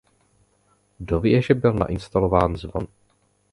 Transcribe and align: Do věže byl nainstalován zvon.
Do 0.99 1.19
věže 1.19 1.53
byl 1.53 1.73
nainstalován 1.73 2.57
zvon. 2.57 2.87